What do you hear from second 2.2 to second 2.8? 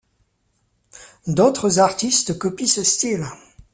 copient